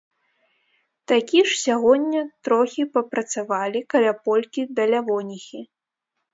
Такі 1.11 1.39
ж 1.51 1.57
сягоння 1.65 2.23
трохі 2.49 2.87
папрацавалі 2.97 3.85
каля 3.97 4.11
полькі 4.25 4.61
да 4.77 4.83
лявоніхі. 4.97 5.61